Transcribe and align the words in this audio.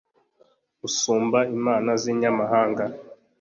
usumba 0.87 1.39
imana 1.57 1.89
z'inyamahanga 2.01 2.83